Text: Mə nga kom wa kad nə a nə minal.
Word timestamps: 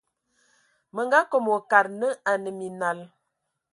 Mə 0.93 1.01
nga 1.07 1.19
kom 1.29 1.45
wa 1.53 1.59
kad 1.71 1.87
nə 1.99 2.09
a 2.29 2.33
nə 2.43 2.49
minal. 2.59 2.99